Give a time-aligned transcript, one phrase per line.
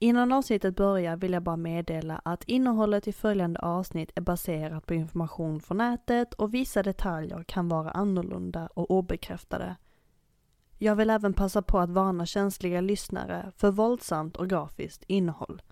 [0.00, 4.94] Innan avsnittet börjar vill jag bara meddela att innehållet i följande avsnitt är baserat på
[4.94, 9.76] information från nätet och vissa detaljer kan vara annorlunda och obekräftade.
[10.78, 15.62] Jag vill även passa på att varna känsliga lyssnare för våldsamt och grafiskt innehåll.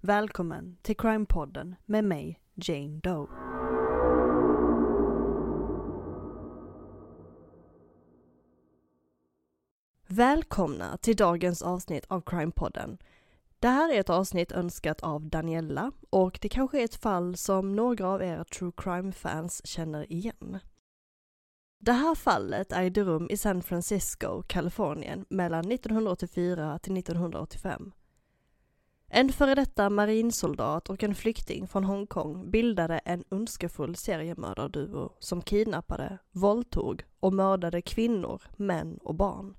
[0.00, 3.26] Välkommen till Crime-podden med mig, Jane Doe.
[10.06, 12.98] Välkomna till dagens avsnitt av Crime-podden.
[13.62, 17.76] Det här är ett avsnitt önskat av Daniella och det kanske är ett fall som
[17.76, 20.58] några av era true crime-fans känner igen.
[21.78, 27.92] Det här fallet ägde rum i San Francisco, Kalifornien mellan 1984 till 1985.
[29.08, 36.18] En före detta marinsoldat och en flykting från Hongkong bildade en ondskefull seriemördarduo som kidnappade,
[36.30, 39.54] våldtog och mördade kvinnor, män och barn.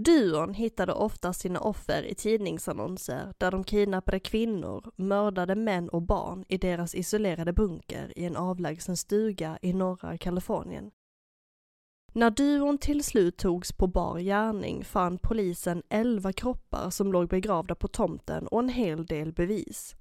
[0.00, 6.44] Duon hittade ofta sina offer i tidningsannonser där de kidnappade kvinnor, mördade män och barn
[6.48, 10.90] i deras isolerade bunker i en avlägsen stuga i norra Kalifornien.
[12.12, 17.74] När duon till slut togs på bar gärning fann polisen elva kroppar som låg begravda
[17.74, 19.96] på tomten och en hel del bevis.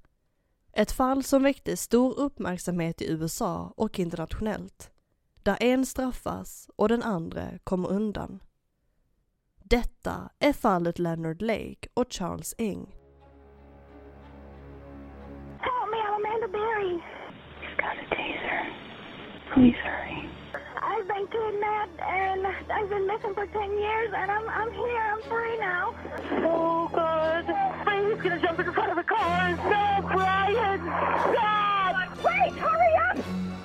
[0.74, 4.92] Ett fall som väckte stor uppmärksamhet i USA och internationellt.
[5.44, 8.40] Där en straffas och den andra kommer undan.
[9.70, 12.96] Detta är fallet Leonard Lake och Charles Eng.
[15.60, 16.94] Help me, I'm Amanda Berry.
[17.62, 18.62] You've got a taser.
[19.54, 20.30] Please hurry.
[20.82, 25.22] I've been kidnapped and I've been missing for 10 years and I'm, I'm here, I'm
[25.30, 25.94] free now.
[26.50, 27.46] Oh, God.
[28.10, 29.52] He's gonna jump in front of the car.
[29.52, 30.80] No, Brian!
[31.32, 32.24] Stop!
[32.26, 33.18] Wait, hurry up!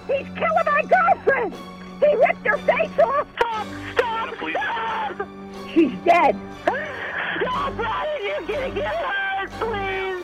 [0.06, 1.54] He's killing my girlfriend!
[2.00, 3.26] He ripped her face off!
[3.36, 3.66] Stop!
[3.94, 4.34] Stop!
[4.50, 5.33] Stop!
[5.74, 6.40] She's dead!
[7.42, 10.23] No, Brian, you're gonna get hurt, please!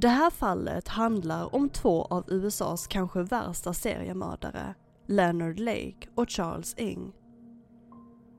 [0.00, 4.74] Det här fallet handlar om två av USAs kanske värsta seriemördare,
[5.06, 7.12] Leonard Lake och Charles Eng.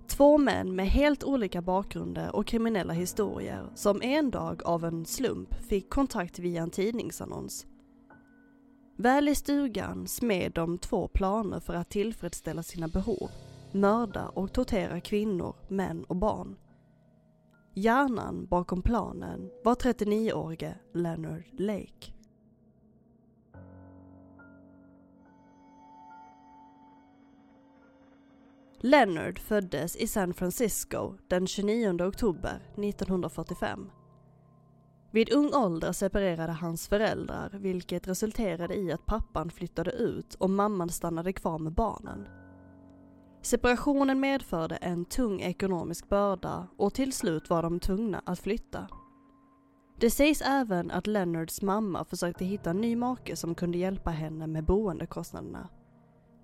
[0.07, 5.53] Två män med helt olika bakgrunder och kriminella historier som en dag av en slump
[5.53, 7.65] fick kontakt via en tidningsannons.
[8.97, 13.29] Väl i stugan smed de två planer för att tillfredsställa sina behov,
[13.71, 16.55] mörda och tortera kvinnor, män och barn.
[17.73, 22.13] Hjärnan bakom planen var 39-årige Leonard Lake.
[28.79, 33.89] Leonard föddes i San Francisco den 29 oktober 1945.
[35.11, 40.89] Vid ung ålder separerade hans föräldrar vilket resulterade i att pappan flyttade ut och mamman
[40.89, 42.27] stannade kvar med barnen.
[43.41, 48.87] Separationen medförde en tung ekonomisk börda och till slut var de tvungna att flytta.
[49.99, 54.47] Det sägs även att Leonards mamma försökte hitta en ny make som kunde hjälpa henne
[54.47, 55.69] med boendekostnaderna.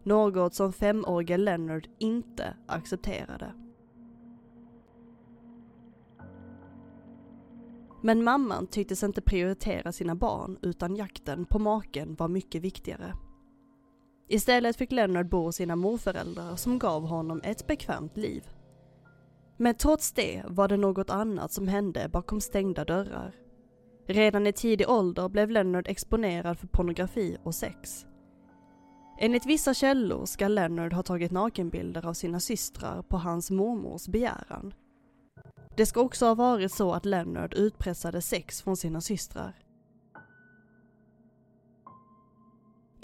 [0.04, 3.54] Något som femårige Leonard inte accepterade.
[8.02, 13.14] Men mamman tycktes inte prioritera sina barn utan jakten på maken var mycket viktigare.
[14.28, 18.50] Istället fick Leonard bo hos sina morföräldrar som gav honom ett bekvämt liv.
[19.58, 23.36] Men trots det var det något annat som hände bakom stängda dörrar.
[24.08, 28.06] Redan i tidig ålder blev Leonard exponerad för pornografi och sex.
[29.20, 34.74] Enligt vissa källor ska Leonard ha tagit nakenbilder av sina systrar på hans mormors begäran.
[35.76, 39.65] Det ska också ha varit så att Leonard utpressade sex från sina systrar.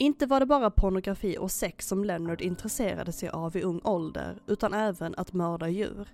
[0.01, 4.41] Inte var det bara pornografi och sex som Leonard intresserade sig av i ung ålder,
[4.47, 6.07] utan även att mörda djur.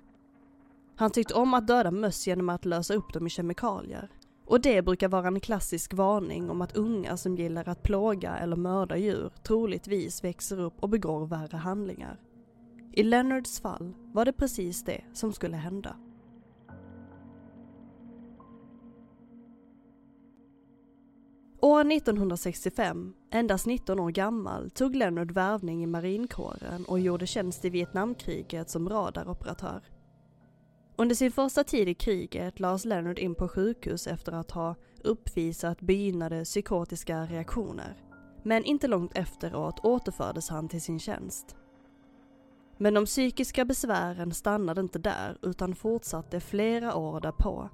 [0.95, 4.09] Han tyckte om att döda möss genom att lösa upp dem i kemikalier.
[4.45, 8.55] Och det brukar vara en klassisk varning om att unga som gillar att plåga eller
[8.55, 12.19] mörda djur troligtvis växer upp och begår värre handlingar.
[12.93, 15.95] I Leonards fall var det precis det som skulle hända.
[21.59, 27.69] År 1965, endast 19 år gammal, tog Leonard värvning i marinkåren och gjorde tjänst i
[27.69, 29.81] Vietnamkriget som radaroperatör.
[30.95, 35.81] Under sin första tid i kriget lades Leonard in på sjukhus efter att ha uppvisat
[35.81, 37.97] begynnande psykotiska reaktioner.
[38.43, 41.55] Men inte långt efteråt återfördes han till sin tjänst.
[42.77, 47.69] Men de psykiska besvären stannade inte där utan fortsatte flera år därpå.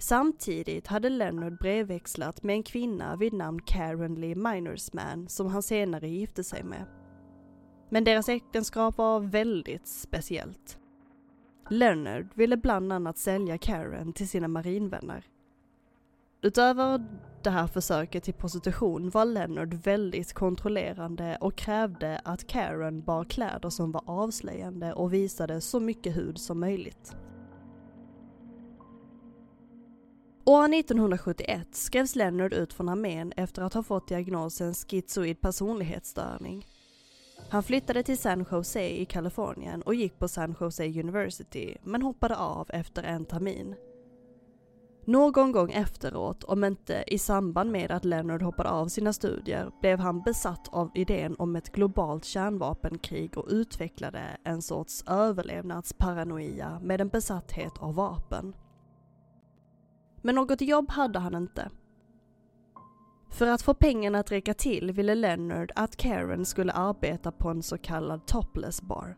[0.00, 6.08] Samtidigt hade Leonard brevväxlat med en kvinna vid namn Karen Lee Minersman som han senare
[6.08, 6.84] gifte sig med.
[7.88, 10.78] Men deras äktenskap var väldigt speciellt.
[11.70, 15.24] Leonard ville bland annat sälja Karen till sina marinvänner.
[16.42, 17.06] Utöver
[17.42, 23.70] det här försöket till prostitution var Leonard väldigt kontrollerande och krävde att Karen bar kläder
[23.70, 27.16] som var avslöjande och visade så mycket hud som möjligt.
[30.50, 36.66] År 1971 skrevs Leonard ut från armén efter att ha fått diagnosen schizoid personlighetsstörning.
[37.48, 42.36] Han flyttade till San Jose i Kalifornien och gick på San Jose University, men hoppade
[42.36, 43.74] av efter en termin.
[45.04, 49.98] Någon gång efteråt, om inte i samband med att Leonard hoppade av sina studier, blev
[49.98, 57.08] han besatt av idén om ett globalt kärnvapenkrig och utvecklade en sorts överlevnadsparanoia med en
[57.08, 58.54] besatthet av vapen.
[60.22, 61.70] Men något jobb hade han inte.
[63.30, 67.62] För att få pengarna att räcka till ville Leonard att Karen skulle arbeta på en
[67.62, 69.16] så kallad topless bar.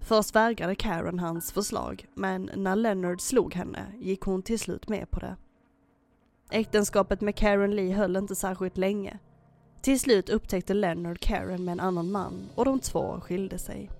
[0.00, 5.10] Först vägrade Karen hans förslag, men när Leonard slog henne gick hon till slut med
[5.10, 5.36] på det.
[6.50, 9.18] Äktenskapet med Karen Lee höll inte särskilt länge.
[9.82, 13.90] Till slut upptäckte Leonard Karen med en annan man och de två skilde sig.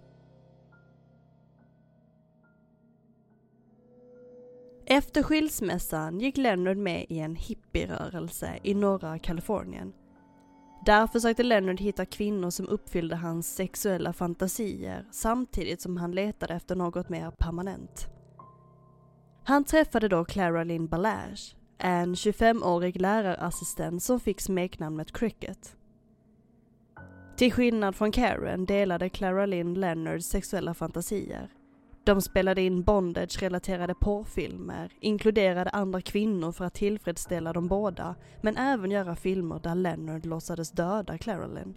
[4.92, 9.92] Efter skilsmässan gick Leonard med i en hippierörelse i norra Kalifornien.
[10.86, 16.76] Där försökte Leonard hitta kvinnor som uppfyllde hans sexuella fantasier samtidigt som han letade efter
[16.76, 18.06] något mer permanent.
[19.44, 25.76] Han träffade då Clara Lynn Balash, en 25-årig lärarassistent som fick smeknamnet Cricket.
[27.36, 31.50] Till skillnad från Karen delade Clara Lynn Leonards sexuella fantasier.
[32.04, 38.90] De spelade in bondage-relaterade porrfilmer, inkluderade andra kvinnor för att tillfredsställa dem båda, men även
[38.90, 41.74] göra filmer där Leonard låtsades döda Carolyn.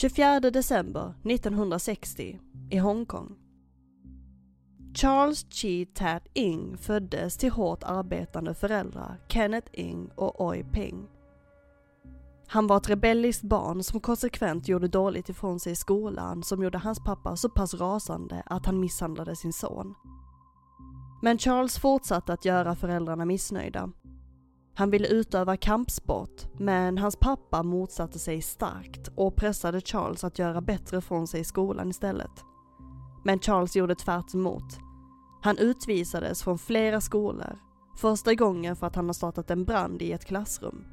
[0.00, 2.38] –24 december 1960
[2.70, 3.36] i Hongkong.
[4.94, 11.08] Charles Chi Tat Ing föddes till hårt arbetande föräldrar, Kenneth Ing och Oi Ping.
[12.46, 16.78] Han var ett rebelliskt barn som konsekvent gjorde dåligt ifrån sig i skolan som gjorde
[16.78, 19.94] hans pappa så pass rasande att han misshandlade sin son.
[21.22, 23.90] Men Charles fortsatte att göra föräldrarna missnöjda.
[24.78, 30.60] Han ville utöva kampsport, men hans pappa motsatte sig starkt och pressade Charles att göra
[30.60, 32.30] bättre från sig i skolan istället.
[33.24, 34.78] Men Charles gjorde tvärt emot.
[35.42, 37.58] Han utvisades från flera skolor.
[37.96, 40.84] Första gången för att han har startat en brand i ett klassrum.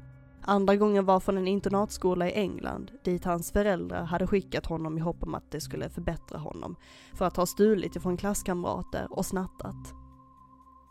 [0.42, 5.00] Andra gången var från en internatskola i England, dit hans föräldrar hade skickat honom i
[5.00, 6.76] hopp om att det skulle förbättra honom,
[7.14, 10.05] för att ha stulit ifrån klasskamrater och snattat.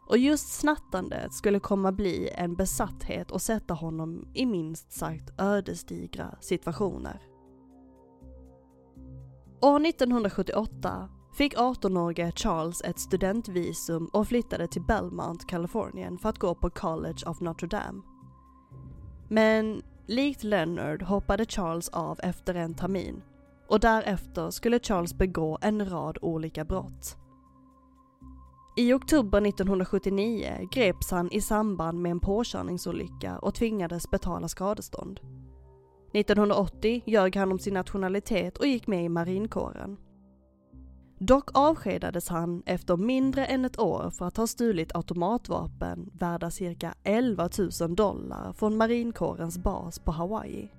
[0.07, 6.35] Och just snattandet skulle komma bli en besatthet och sätta honom i minst sagt ödesdigra
[6.41, 7.21] situationer.
[9.61, 16.55] År 1978 fick 18-årige Charles ett studentvisum och flyttade till Belmont, Kalifornien för att gå
[16.55, 18.01] på College of Notre Dame.
[19.29, 23.21] Men likt Leonard hoppade Charles av efter en termin
[23.67, 27.17] och därefter skulle Charles begå en rad olika brott.
[28.77, 35.19] I oktober 1979 greps han i samband med en påkörningsolycka och tvingades betala skadestånd.
[36.13, 39.97] 1980 ljög han om sin nationalitet och gick med i marinkåren.
[41.19, 46.93] Dock avskedades han efter mindre än ett år för att ha stulit automatvapen värda cirka
[47.03, 47.49] 11
[47.81, 50.71] 000 dollar från marinkårens bas på Hawaii.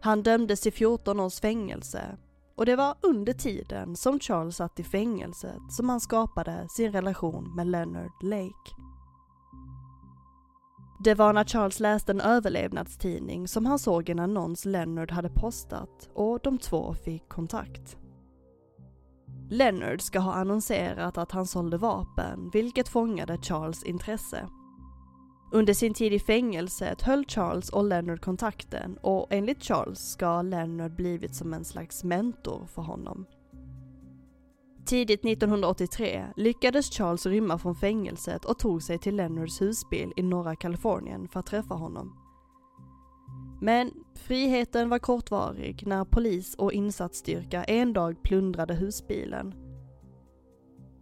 [0.00, 2.16] Han dömdes till 14 års fängelse
[2.60, 7.54] och det var under tiden som Charles satt i fängelset som han skapade sin relation
[7.54, 8.74] med Leonard Lake.
[11.04, 16.08] Det var när Charles läste en överlevnadstidning som han såg en annons Leonard hade postat
[16.14, 17.96] och de två fick kontakt.
[19.50, 24.48] Leonard ska ha annonserat att han sålde vapen, vilket fångade Charles intresse.
[25.52, 30.94] Under sin tid i fängelset höll Charles och Leonard kontakten och enligt Charles ska Leonard
[30.94, 33.26] blivit som en slags mentor för honom.
[34.86, 40.56] Tidigt 1983 lyckades Charles rymma från fängelset och tog sig till Leonards husbil i norra
[40.56, 42.16] Kalifornien för att träffa honom.
[43.60, 49.69] Men friheten var kortvarig när polis och insatsstyrka en dag plundrade husbilen.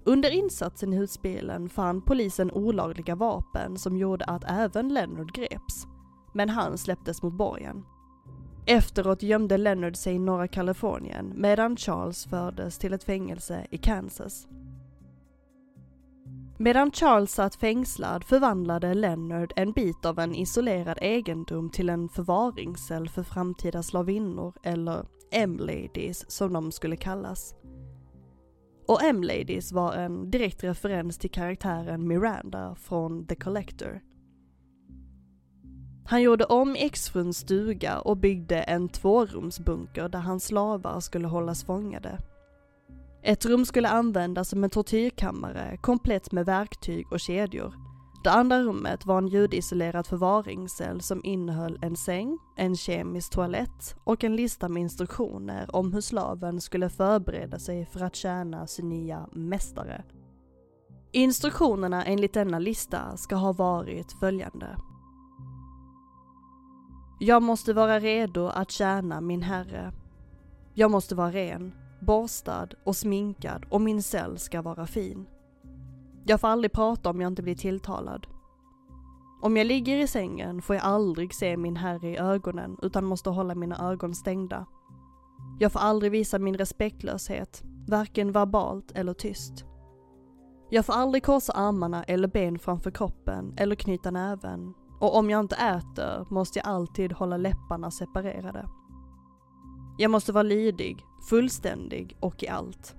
[0.09, 5.87] Under insatsen i husbilen fann polisen olagliga vapen som gjorde att även Leonard greps.
[6.35, 7.85] Men han släpptes mot borgen.
[8.67, 14.47] Efteråt gömde Leonard sig i norra Kalifornien medan Charles fördes till ett fängelse i Kansas.
[16.59, 23.09] Medan Charles satt fängslad förvandlade Leonard en bit av en isolerad egendom till en förvaringscell
[23.09, 27.55] för framtida slavinnor, eller M-ladies som de skulle kallas.
[28.89, 34.01] Och M-ladies var en direkt referens till karaktären Miranda från The Collector.
[36.07, 42.19] Han gjorde om exfruns stuga och byggde en tvårumsbunker där hans slavar skulle hållas fångade.
[43.23, 47.88] Ett rum skulle användas som en tortyrkammare komplett med verktyg och kedjor.
[48.25, 54.25] Det andra rummet var en ljudisolerad förvaringscell som innehöll en säng, en kemisk toalett och
[54.25, 59.29] en lista med instruktioner om hur slaven skulle förbereda sig för att tjäna sin nya
[59.33, 60.05] mästare.
[61.13, 64.77] Instruktionerna enligt denna lista ska ha varit följande.
[67.21, 69.93] Jag måste vara redo att tjäna min herre.
[70.75, 75.27] Jag måste vara ren, borstad och sminkad och min cell ska vara fin.
[76.29, 78.27] Jag får aldrig prata om jag inte blir tilltalad.
[79.41, 83.31] Om jag ligger i sängen får jag aldrig se min herre i ögonen utan måste
[83.31, 84.67] hålla mina ögon stängda.
[85.59, 89.65] Jag får aldrig visa min respektlöshet, varken verbalt eller tyst.
[90.71, 95.41] Jag får aldrig korsa armarna eller ben framför kroppen eller knyta näven och om jag
[95.41, 98.69] inte äter måste jag alltid hålla läpparna separerade.
[99.99, 102.98] Jag måste vara lydig, fullständig och i allt.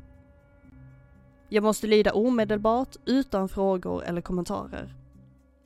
[1.50, 4.96] Jag måste lyda omedelbart, utan frågor eller kommentarer.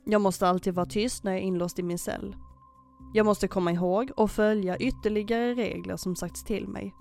[0.04, 2.36] Jag måste alltid vara tyst när jag är inlåst i min cell.
[3.14, 6.94] Jag måste komma ihåg och följa ytterligare regler som sagts till mig.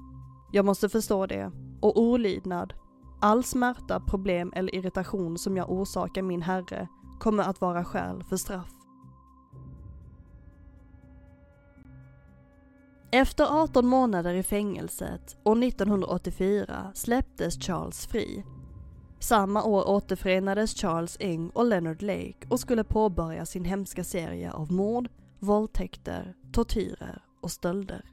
[0.51, 2.73] Jag måste förstå det, och olydnad,
[3.21, 6.87] all smärta, problem eller irritation som jag orsakar min herre
[7.19, 8.71] kommer att vara skäl för straff.
[13.11, 18.43] Efter 18 månader i fängelset år 1984 släpptes Charles fri.
[19.23, 24.71] Samma år återförenades Charles Eng och Leonard Lake och skulle påbörja sin hemska serie av
[24.71, 28.12] mord, våldtäkter, tortyrer och stölder.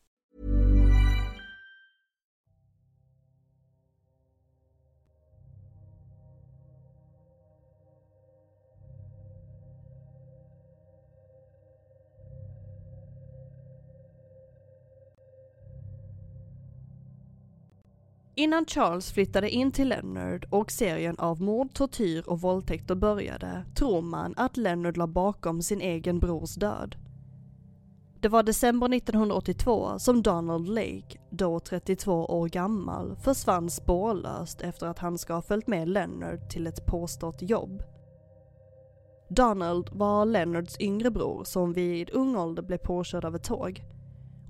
[18.41, 24.01] Innan Charles flyttade in till Leonard och serien av mord, tortyr och våldtäkter började tror
[24.01, 26.95] man att Leonard la bakom sin egen brors död.
[28.19, 34.99] Det var december 1982 som Donald Lake, då 32 år gammal, försvann spårlöst efter att
[34.99, 37.83] han ska ha följt med Leonard till ett påstått jobb.
[39.29, 43.83] Donald var Leonards yngre bror som vid ung ålder blev påkörd av ett tåg.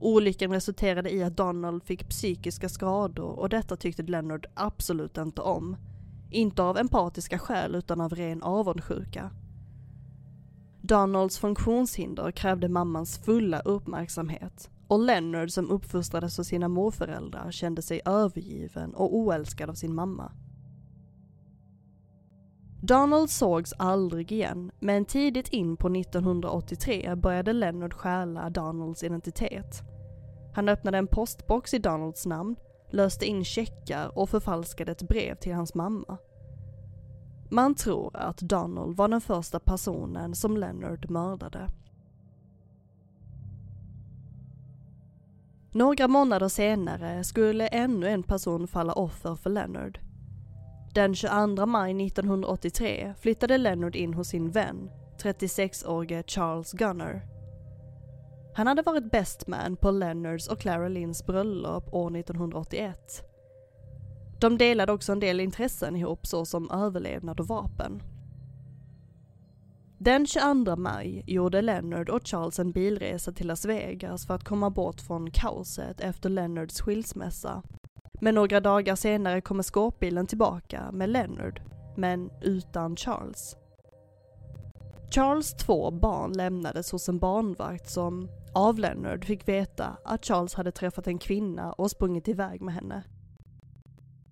[0.01, 5.77] Olyckan resulterade i att Donald fick psykiska skador och detta tyckte Leonard absolut inte om.
[6.29, 9.31] Inte av empatiska skäl utan av ren avundsjuka.
[10.81, 18.01] Donalds funktionshinder krävde mammans fulla uppmärksamhet och Leonard som uppfostrades av sina morföräldrar kände sig
[18.05, 20.31] övergiven och oälskad av sin mamma.
[22.91, 29.81] Donald sågs aldrig igen, men tidigt in på 1983 började Leonard stjäla Donalds identitet.
[30.53, 32.55] Han öppnade en postbox i Donalds namn,
[32.89, 36.17] löste in checkar och förfalskade ett brev till hans mamma.
[37.49, 41.67] Man tror att Donald var den första personen som Leonard mördade.
[45.71, 50.10] Några månader senare skulle ännu en person falla offer för Leonard.
[50.93, 57.21] Den 22 maj 1983 flyttade Leonard in hos sin vän, 36-årige Charles Gunner.
[58.55, 63.23] Han hade varit best man på Leonards och Clara Lynns bröllop år 1981.
[64.41, 68.03] De delade också en del intressen ihop såsom överlevnad och vapen.
[69.97, 74.69] Den 22 maj gjorde Leonard och Charles en bilresa till Las Vegas för att komma
[74.69, 77.63] bort från kaoset efter Leonards skilsmässa.
[78.23, 81.61] Men några dagar senare kommer skåpbilen tillbaka med Leonard,
[81.97, 83.55] men utan Charles.
[85.15, 90.71] Charles två barn lämnades hos en barnvakt som av Leonard fick veta att Charles hade
[90.71, 93.03] träffat en kvinna och sprungit iväg med henne.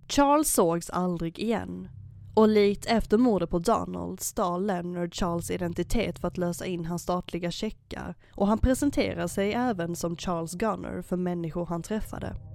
[0.08, 1.90] Charles sågs aldrig igen
[2.36, 7.02] och likt efter mordet på Donald stal Leonard Charles identitet för att lösa in hans
[7.02, 12.49] statliga checkar och han presenterar sig även som Charles Gunner för människor han träffade.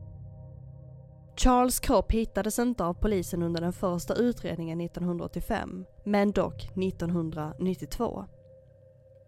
[1.37, 8.25] Charles kropp hittades inte av polisen under den första utredningen 1985, men dock 1992.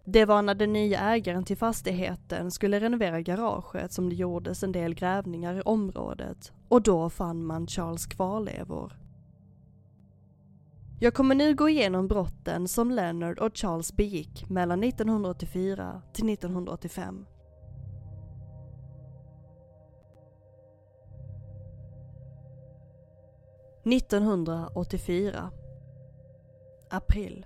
[0.05, 4.71] Det var när den nya ägaren till fastigheten skulle renovera garaget som det gjordes en
[4.71, 8.97] del grävningar i området och då fann man Charles kvarlevor.
[10.99, 17.25] Jag kommer nu gå igenom brotten som Leonard och Charles begick mellan 1984 till 1985.
[23.87, 25.49] –1984
[26.89, 27.45] April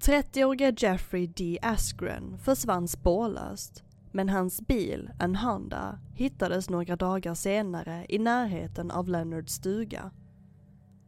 [0.00, 1.58] 30-årige Jeffrey D.
[1.62, 9.08] Askren försvann spårlöst, men hans bil, en Honda, hittades några dagar senare i närheten av
[9.08, 10.10] Leonards stuga.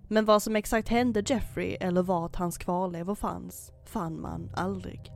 [0.09, 5.13] Men vad som exakt hände Jeffrey eller vart hans kvarlevor fanns, fann man aldrig.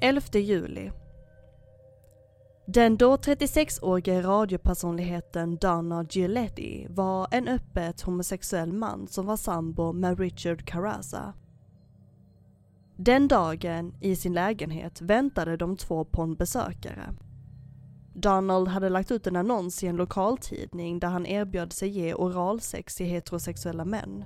[0.00, 0.92] 11 juli
[2.66, 10.18] den då 36-årige radiopersonligheten Donna Giletti var en öppet homosexuell man som var sambo med
[10.18, 11.34] Richard Caraza.
[12.96, 17.14] Den dagen, i sin lägenhet, väntade de två på en besökare.
[18.14, 22.94] Donald hade lagt ut en annons i en lokaltidning där han erbjöd sig ge oralsex
[22.94, 24.24] till heterosexuella män.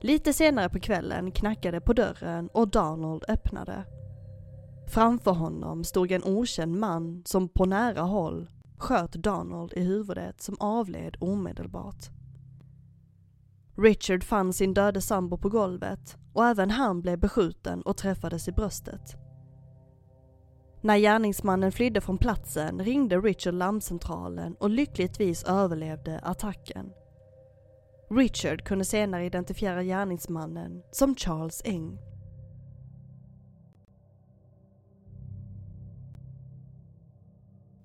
[0.00, 3.84] Lite senare på kvällen knackade på dörren och Donald öppnade.
[4.92, 10.56] Framför honom stod en okänd man som på nära håll sköt Donald i huvudet som
[10.60, 12.10] avled omedelbart.
[13.76, 18.52] Richard fann sin döde sambo på golvet och även han blev beskjuten och träffades i
[18.52, 19.16] bröstet.
[20.80, 26.92] När gärningsmannen flydde från platsen ringde Richard larmcentralen och lyckligtvis överlevde attacken.
[28.10, 32.11] Richard kunde senare identifiera gärningsmannen som Charles Eng.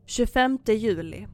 [0.08, 1.28] –25 juli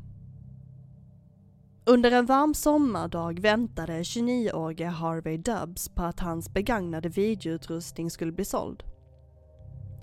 [1.85, 8.45] under en varm sommardag väntade 29-årige Harvey Dubbs på att hans begagnade videoutrustning skulle bli
[8.45, 8.83] såld.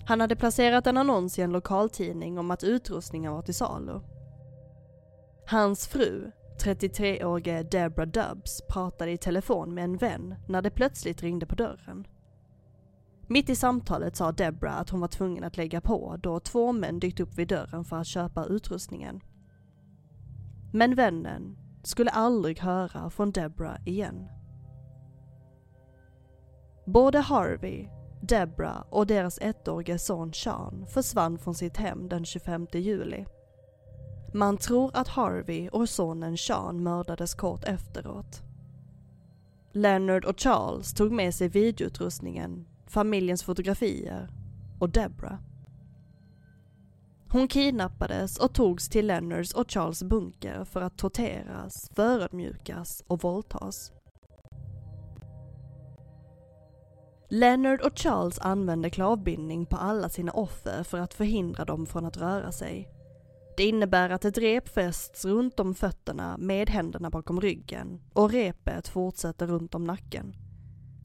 [0.05, 3.99] Han hade placerat en annons i en lokaltidning om att utrustningen var till salu.
[5.47, 6.31] Hans fru,
[6.63, 12.07] 33-årige Deborah Dubbs, pratade i telefon med en vän när det plötsligt ringde på dörren.
[13.31, 16.99] Mitt i samtalet sa Debra att hon var tvungen att lägga på då två män
[16.99, 19.21] dykt upp vid dörren för att köpa utrustningen.
[20.73, 24.27] Men vännen, skulle aldrig höra från Debra igen.
[26.85, 27.87] Både Harvey,
[28.21, 33.25] Debra och deras ettårige son Sean försvann från sitt hem den 25 juli.
[34.33, 38.41] Man tror att Harvey och sonen Sean mördades kort efteråt.
[39.71, 44.29] Leonard och Charles tog med sig videoutrustningen, familjens fotografier
[44.79, 45.39] och Debra.
[47.29, 53.91] Hon kidnappades och togs till Lennards och Charles bunker för att torteras, förödmjukas och våldtas.
[57.29, 62.17] Leonard och Charles använde klavbindning på alla sina offer för att förhindra dem från att
[62.17, 62.89] röra sig.
[63.57, 68.87] Det innebär att ett rep fästs runt om fötterna med händerna bakom ryggen och repet
[68.87, 70.35] fortsätter runt om nacken.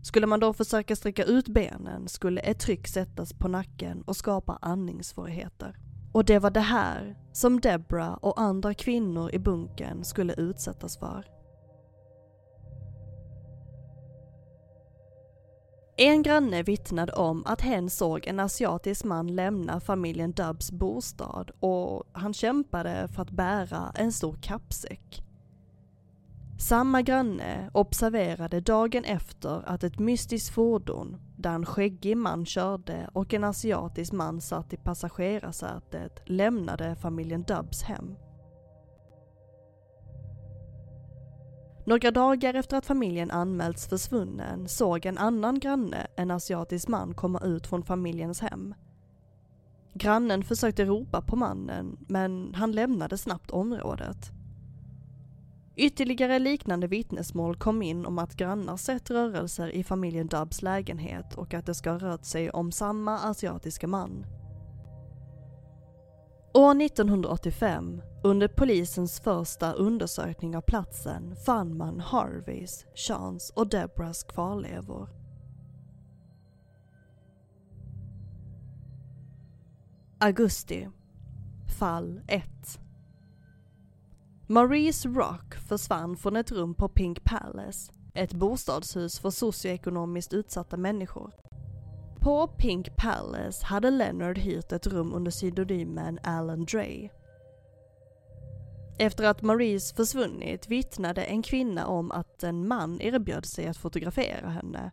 [0.07, 4.59] Skulle man då försöka sträcka ut benen skulle ett tryck sättas på nacken och skapa
[4.63, 5.77] andningssvårigheter.
[6.13, 11.27] Och det var det här som Debra och andra kvinnor i bunkern skulle utsättas för.
[15.97, 22.05] En granne vittnade om att hen såg en asiatisk man lämna familjen Dubbs bostad och
[22.13, 25.26] han kämpade för att bära en stor kappsäck.
[26.59, 33.35] Samma granne observerade dagen efter att ett mystiskt fordon där en skäggig man körde och
[33.35, 38.15] en asiatisk man satt i passagerarsätet lämnade familjen Dubbs hem.
[41.87, 47.41] Några dagar efter att familjen anmälts försvunnen såg en annan granne en asiatisk man komma
[47.41, 48.75] ut från familjens hem.
[49.95, 54.36] Grannen försökte ropa på mannen men han lämnade snabbt området.
[55.79, 61.55] Ytterligare liknande vittnesmål kom in om att grannar sett rörelser i familjen Dubbs lägenhet och
[61.55, 64.27] att det ska ha rört sig om samma asiatiska man.
[66.55, 75.09] År 1985, under polisens första undersökning av platsen, fann man Harveys, Seans och Debras kvarlevor.
[80.19, 80.89] Augusti
[81.79, 82.81] Fall 1
[84.49, 91.33] Maurice Rock försvann från ett rum på Pink Palace, ett bostadshus för socioekonomiskt utsatta människor.
[92.21, 97.09] På Pink Palace hade Leonard hyrt ett rum under pseudonymen Alan Dre.
[98.99, 104.49] Efter att Maurice försvunnit vittnade en kvinna om att en man erbjöd sig att fotografera
[104.49, 104.91] henne.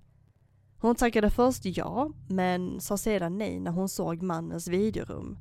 [0.78, 5.38] Hon tackade först ja, men sa sedan nej när hon såg mannens videorum.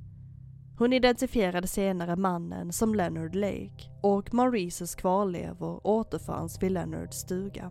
[0.83, 7.71] Hon identifierade senare mannen som Leonard Lake och Maurices kvarlevor återfanns vid Leonards stuga.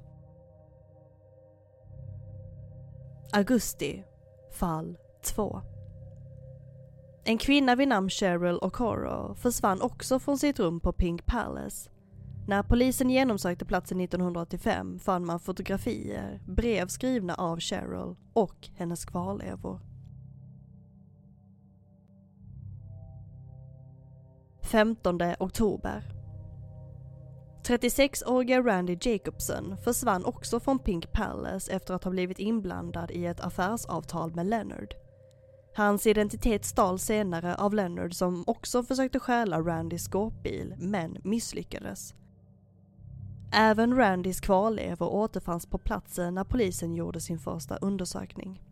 [3.33, 4.03] Augusti,
[4.51, 5.61] fall 2.
[7.23, 11.89] En kvinna vid namn Cheryl Okoro försvann också från sitt rum på Pink Palace.
[12.47, 19.90] När polisen genomsökte platsen 1985 fann man fotografier, brev skrivna av Cheryl och hennes kvarlevor.
[24.71, 26.03] 15 oktober.
[27.63, 33.39] 36-åriga Randy Jacobson försvann också från Pink Palace efter att ha blivit inblandad i ett
[33.39, 34.93] affärsavtal med Leonard.
[35.75, 42.13] Hans identitet stals senare av Leonard som också försökte stjäla Randys skåpbil, men misslyckades.
[43.53, 48.70] Även Randys kvarlevor återfanns på platsen när polisen gjorde sin första undersökning.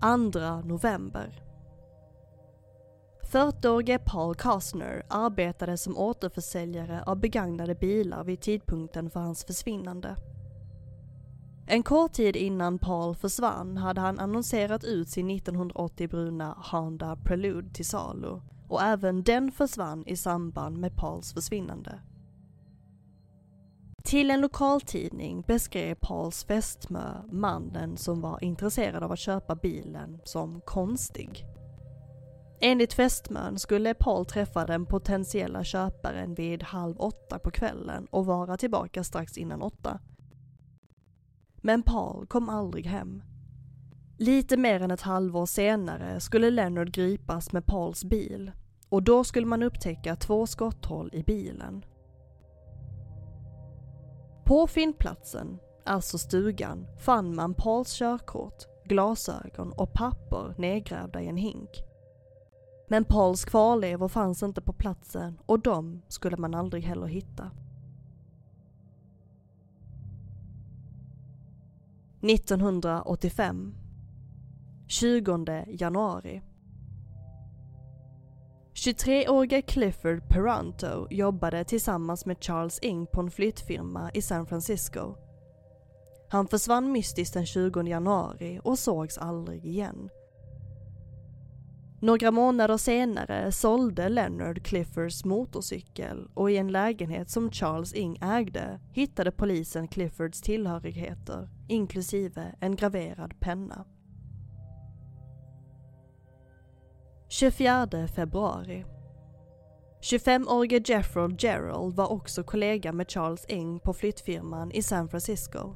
[0.00, 1.42] 2 november.
[3.22, 10.16] 40-årige Paul Kastner arbetade som återförsäljare av begagnade bilar vid tidpunkten för hans försvinnande.
[11.66, 17.70] En kort tid innan Paul försvann hade han annonserat ut sin 1980 bruna Honda Prelude
[17.70, 22.00] till salu och även den försvann i samband med Pauls försvinnande.
[24.08, 30.60] Till en lokaltidning beskrev Pauls fästmö mannen som var intresserad av att köpa bilen som
[30.60, 31.44] konstig.
[32.60, 38.56] Enligt fästmön skulle Paul träffa den potentiella köparen vid halv åtta på kvällen och vara
[38.56, 40.00] tillbaka strax innan åtta.
[41.56, 43.22] Men Paul kom aldrig hem.
[44.18, 48.52] Lite mer än ett halvår senare skulle Leonard gripas med Pauls bil
[48.88, 51.84] och då skulle man upptäcka två skotthål i bilen.
[54.48, 61.70] På fyndplatsen, alltså stugan, fann man Pauls körkort, glasögon och papper nedgrävda i en hink.
[62.88, 67.50] Men Pauls kvarlevor fanns inte på platsen och de skulle man aldrig heller hitta.
[72.22, 73.74] 1985
[74.86, 76.42] 20 januari
[78.78, 85.14] 23-årige Clifford Peranto jobbade tillsammans med Charles Ing på en flyttfirma i San Francisco.
[86.28, 90.08] Han försvann mystiskt den 20 januari och sågs aldrig igen.
[92.00, 98.80] Några månader senare sålde Leonard Cliffords motorcykel och i en lägenhet som Charles Ing ägde
[98.92, 103.84] hittade polisen Cliffords tillhörigheter, inklusive en graverad penna.
[107.30, 108.84] 24 februari
[110.00, 115.74] 25-årige Jeffrey Gerald var också kollega med Charles Ing på flyttfirman i San Francisco.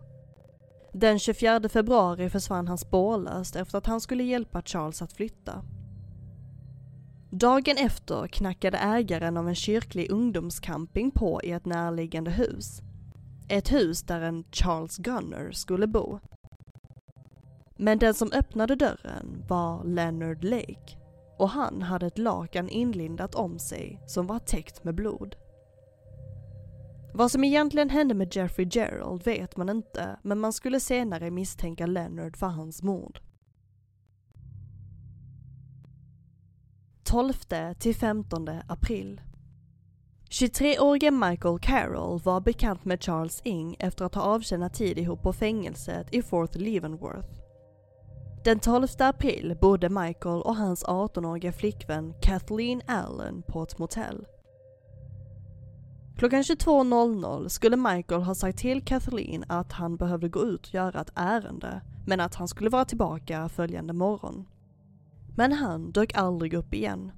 [0.92, 5.64] Den 24 februari försvann han spårlöst efter att han skulle hjälpa Charles att flytta.
[7.30, 12.80] Dagen efter knackade ägaren av en kyrklig ungdomscamping på i ett närliggande hus.
[13.48, 16.18] Ett hus där en Charles Gunner skulle bo.
[17.76, 21.01] Men den som öppnade dörren var Leonard Lake
[21.42, 25.36] och han hade ett lakan inlindat om sig som var täckt med blod.
[27.14, 31.86] Vad som egentligen hände med Jeffrey Gerald vet man inte, men man skulle senare misstänka
[31.86, 33.20] Leonard för hans mord.
[37.02, 37.32] 12
[37.78, 39.20] till 15 april
[40.30, 45.32] 23-årige Michael Carroll var bekant med Charles Ing efter att ha avtjänat tid ihop på
[45.32, 47.41] fängelset i Fort Leavenworth.
[48.44, 54.26] Den 12 april bodde Michael och hans 18-åriga flickvän Kathleen Allen på ett motell.
[56.16, 61.00] Klockan 22.00 skulle Michael ha sagt till Kathleen att han behövde gå ut och göra
[61.00, 64.48] ett ärende, men att han skulle vara tillbaka följande morgon.
[65.36, 67.12] Men han dök aldrig upp igen.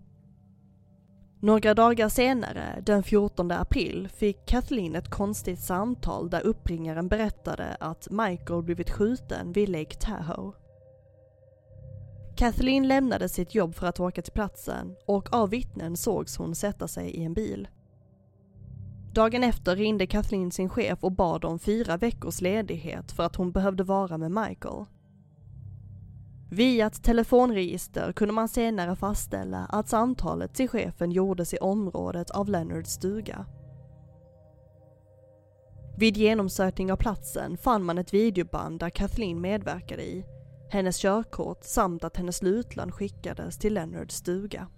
[1.40, 8.10] Några dagar senare, den 14 april, fick Kathleen ett konstigt samtal där uppringaren berättade att
[8.10, 10.63] Michael blivit skjuten vid Lake Tahoe.
[12.36, 16.88] Kathleen lämnade sitt jobb för att åka till platsen och av vittnen sågs hon sätta
[16.88, 17.68] sig i en bil.
[19.12, 23.52] Dagen efter ringde Kathleen sin chef och bad om fyra veckors ledighet för att hon
[23.52, 24.84] behövde vara med Michael.
[26.50, 32.48] Via ett telefonregister kunde man senare fastställa att samtalet till chefen gjordes i området av
[32.48, 33.46] Leonards stuga.
[35.96, 40.24] Vid genomsökning av platsen fann man ett videoband där Kathleen medverkade i
[40.74, 44.68] hennes körkort samt att hennes slutlön skickades till Leonards stuga.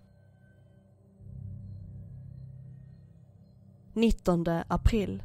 [3.94, 5.22] 19 april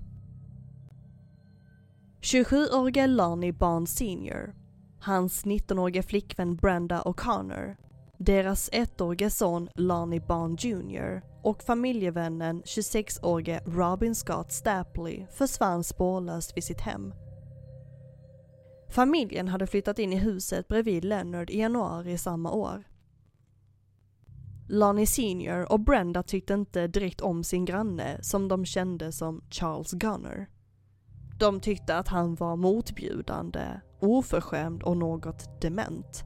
[2.22, 4.56] 27-årige Lonnie Barnes Senior,
[5.00, 7.76] hans 19-åriga flickvän Brenda O'Connor,
[8.18, 16.64] deras ettårige son Lonnie Barnes Jr och familjevännen 26-årige Robin Scott Stapley försvann spårlöst vid
[16.64, 17.14] sitt hem.
[18.92, 22.84] Familjen hade flyttat in i huset bredvid Leonard i januari samma år.
[24.70, 29.92] Lonnie Senior och Brenda tyckte inte direkt om sin granne som de kände som Charles
[29.92, 30.48] Gunner.
[31.40, 36.24] De tyckte att han var motbjudande, oförskämd och något dement.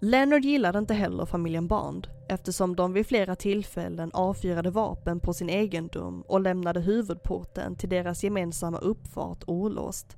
[0.00, 5.50] Leonard gillade inte heller familjen Bond eftersom de vid flera tillfällen avfyrade vapen på sin
[5.50, 10.16] egendom och lämnade huvudporten till deras gemensamma uppfart olåst.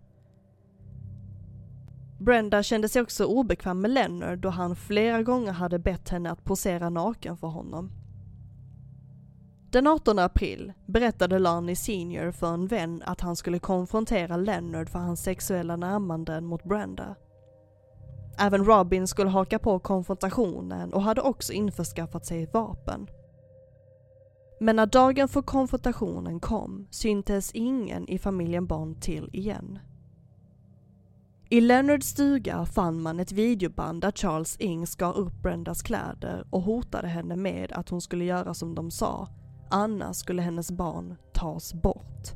[2.19, 6.45] Brenda kände sig också obekväm med Leonard då han flera gånger hade bett henne att
[6.45, 7.91] posera naken för honom.
[9.71, 14.99] Den 18 april berättade Lani Senior för en vän att han skulle konfrontera Leonard för
[14.99, 17.15] hans sexuella närmanden mot Brenda.
[18.39, 23.07] Även Robin skulle haka på konfrontationen och hade också införskaffat sig ett vapen.
[24.61, 29.79] Men när dagen för konfrontationen kom syntes ingen i familjen Bond till igen.
[31.51, 36.63] I Leonards stuga fann man ett videoband där Charles Ing skar upp Brendas kläder och
[36.63, 39.29] hotade henne med att hon skulle göra som de sa,
[39.71, 42.29] annars skulle hennes barn tas bort.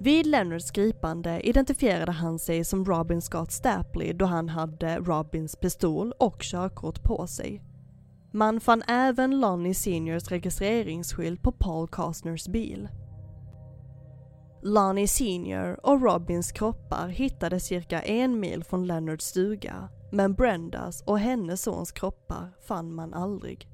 [0.00, 6.12] Vid Leonards gripande identifierade han sig som Robin Scott Stapley då han hade Robins pistol
[6.18, 7.62] och körkort på sig.
[8.32, 12.88] Man fann även Lonnie Seniors registreringsskylt på Paul Costners bil.
[14.66, 21.18] Lonnie Senior och Robins kroppar hittades cirka en mil från Leonards stuga, men Brendas och
[21.18, 23.68] hennes sons kroppar fann man aldrig.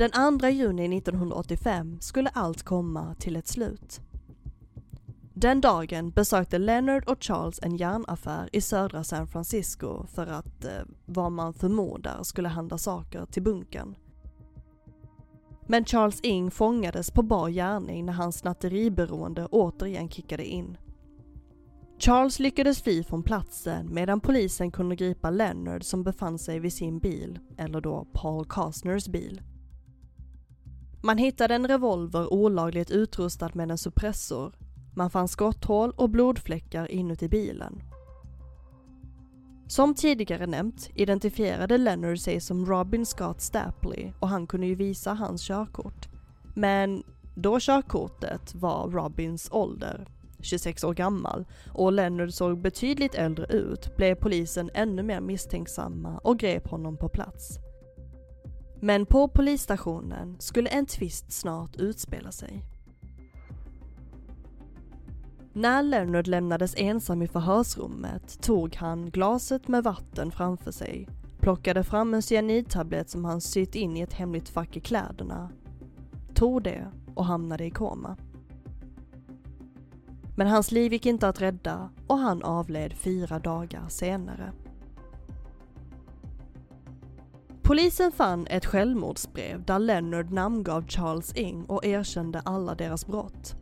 [0.00, 4.00] Den 2 juni 1985 skulle allt komma till ett slut.
[5.34, 10.82] Den dagen besökte Leonard och Charles en järnaffär i södra San Francisco för att, eh,
[11.06, 13.94] vad man förmodar, skulle handla saker till bunkern.
[15.66, 20.76] Men Charles Ing fångades på bar gärning när hans snatteriberoende återigen kickade in.
[21.98, 26.98] Charles lyckades fly från platsen medan polisen kunde gripa Leonard som befann sig vid sin
[26.98, 29.42] bil, eller då Paul Costners bil.
[31.02, 34.52] Man hittade en revolver olagligt utrustad med en suppressor.
[34.94, 37.82] Man fann skotthål och blodfläckar inuti bilen.
[39.68, 45.14] Som tidigare nämnt identifierade Leonard sig som Robin Scott Stapley och han kunde ju visa
[45.14, 46.08] hans körkort.
[46.54, 47.02] Men
[47.34, 50.06] då körkortet var Robins ålder,
[50.40, 56.38] 26 år gammal, och Leonard såg betydligt äldre ut blev polisen ännu mer misstänksamma och
[56.38, 57.58] grep honom på plats.
[58.80, 62.64] Men på polisstationen skulle en tvist snart utspela sig.
[65.52, 71.08] När Leonard lämnades ensam i förhörsrummet tog han glaset med vatten framför sig,
[71.40, 75.50] plockade fram en cyanidtablett som han sytt in i ett hemligt fack i kläderna,
[76.34, 78.16] tog det och hamnade i koma.
[80.36, 84.52] Men hans liv gick inte att rädda och han avled fyra dagar senare.
[87.70, 93.54] Polisen fann ett självmordsbrev där Leonard namngav Charles Ing och erkände alla deras brott.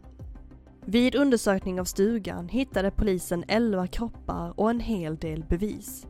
[0.84, 6.06] Vid undersökning av stugan hittade polisen 11 kroppar och en hel del bevis.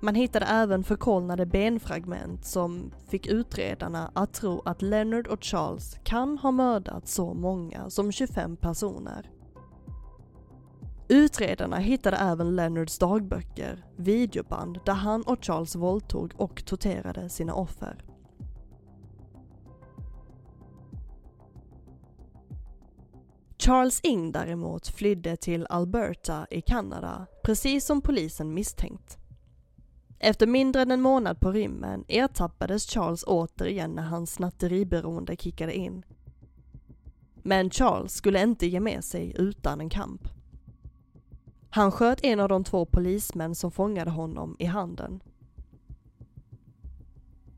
[0.00, 6.38] Man hittade även förkolnade benfragment som fick utredarna att tro att Leonard och Charles kan
[6.38, 9.30] ha mördat så många som 25 personer.
[11.12, 18.04] Utredarna hittade även Leonards dagböcker, videoband där han och Charles våldtog och torterade sina offer.
[23.58, 29.18] Charles Ing däremot flydde till Alberta i Kanada, precis som polisen misstänkt.
[30.18, 36.04] Efter mindre än en månad på rymmen ertappades Charles återigen när hans snatteriberoende kickade in.
[37.34, 40.28] Men Charles skulle inte ge med sig utan en kamp.
[41.74, 45.22] Han sköt en av de två polismän som fångade honom i handen.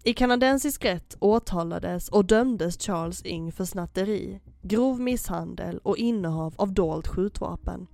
[0.05, 6.72] I kanadensisk rätt åtalades och dömdes Charles Ing för snatteri, grov misshandel och innehav av
[6.72, 7.87] dolt skjutvapen.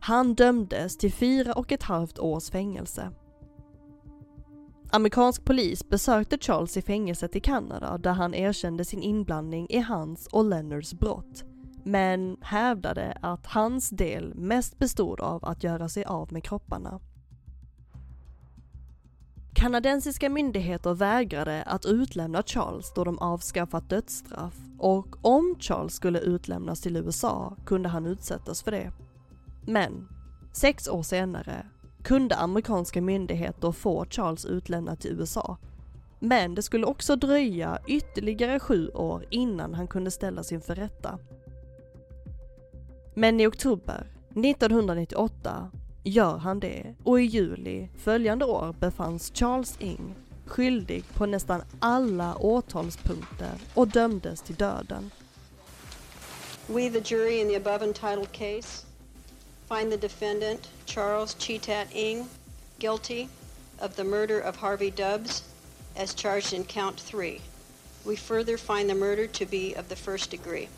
[0.00, 3.10] Han dömdes till fyra och ett halvt års fängelse.
[4.90, 10.26] Amerikansk polis besökte Charles i fängelset i Kanada där han erkände sin inblandning i hans
[10.26, 11.44] och Leonards brott
[11.84, 17.00] men hävdade att hans del mest bestod av att göra sig av med kropparna.
[19.54, 26.80] Kanadensiska myndigheter vägrade att utlämna Charles då de avskaffat dödsstraff och om Charles skulle utlämnas
[26.80, 28.92] till USA kunde han utsättas för det.
[29.66, 30.08] Men,
[30.52, 31.66] sex år senare
[32.02, 35.56] kunde amerikanska myndigheter få Charles utlämnad till USA.
[36.18, 41.18] Men det skulle också dröja ytterligare sju år innan han kunde ställas inför rätta.
[43.14, 45.70] Men i oktober 1998
[46.04, 50.14] gör han det och i juli följande år befanns Charles Ing
[50.46, 55.10] skyldig på nästan alla åtalspunkter och dömdes till döden.
[56.66, 58.86] We, the jury in the above entitled case,
[59.68, 62.26] find the defendant, Charles Cheetat Ing,
[62.78, 63.28] guilty
[63.78, 65.44] of the murder of Harvey Dubbs
[65.96, 67.40] as charged in count three.
[68.06, 70.68] We further find the murder to be of the first degree.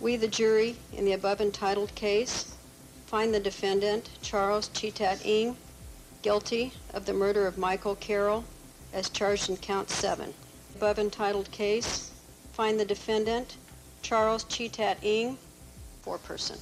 [0.00, 2.54] We, the jury, in the above entitled case,
[3.04, 5.58] find the defendant, Charles Cheetat Ing,
[6.22, 8.44] guilty of the murder of Michael Carroll
[8.94, 10.32] as charged in count seven.
[10.74, 12.12] Above entitled case,
[12.52, 13.58] find the defendant,
[14.00, 15.36] Charles Cheetat Ing,
[16.02, 16.58] foreperson.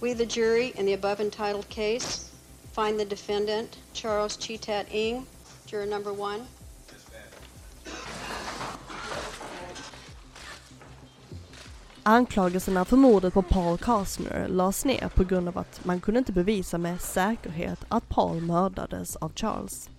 [0.00, 2.30] We, the jury, in the above entitled case,
[2.72, 5.26] find the defendant, Charles Cheetat Ing,
[5.66, 6.46] juror number one.
[12.08, 16.32] Anklagelserna för mordet på Paul Kastner lades ner på grund av att man kunde inte
[16.32, 19.90] bevisa med säkerhet att Paul mördades av Charles.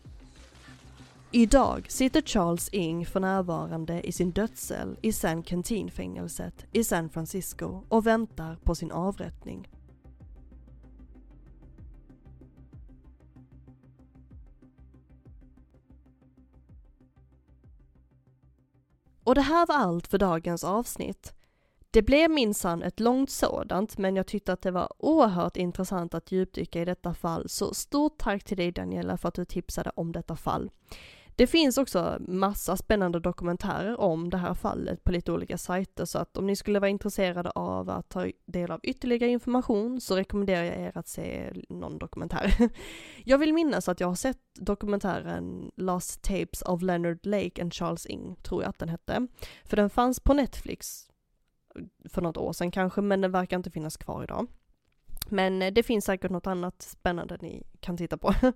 [1.31, 7.83] Idag sitter Charles Ing för närvarande i sin dödscell i San Quentin-fängelset i San Francisco
[7.89, 9.69] och väntar på sin avrättning.
[19.23, 21.33] Och det här var allt för dagens avsnitt.
[21.91, 26.31] Det blev minsann ett långt sådant, men jag tyckte att det var oerhört intressant att
[26.31, 30.11] djupdyka i detta fall, så stort tack till dig Daniela för att du tipsade om
[30.11, 30.71] detta fall.
[31.35, 36.19] Det finns också massa spännande dokumentärer om det här fallet på lite olika sajter, så
[36.19, 40.63] att om ni skulle vara intresserade av att ta del av ytterligare information så rekommenderar
[40.63, 42.53] jag er att se någon dokumentär.
[43.23, 48.05] Jag vill minnas att jag har sett dokumentären Last Tapes of Leonard Lake and Charles
[48.05, 49.27] Ing, tror jag att den hette.
[49.65, 51.08] För den fanns på Netflix
[52.09, 54.47] för något år sedan kanske, men den verkar inte finnas kvar idag.
[55.31, 58.33] Men eh, det finns säkert något annat spännande ni kan titta på.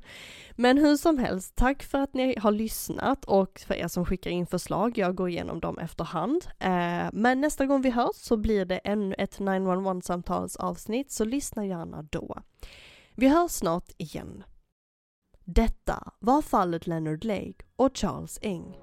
[0.55, 4.31] Men hur som helst, tack för att ni har lyssnat och för er som skickar
[4.31, 6.45] in förslag, jag går igenom dem efterhand.
[6.59, 11.65] Eh, men nästa gång vi hörs så blir det ännu ett 911 samtalsavsnitt, så lyssna
[11.65, 12.37] gärna då.
[13.15, 14.43] Vi hörs snart igen.
[15.45, 18.82] Detta var fallet Leonard Lake och Charles Eng.